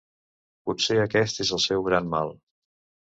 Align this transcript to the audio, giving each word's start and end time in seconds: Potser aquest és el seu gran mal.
Potser 0.69 0.97
aquest 1.03 1.43
és 1.45 1.53
el 1.59 1.61
seu 1.69 1.85
gran 1.91 2.13
mal. 2.15 2.33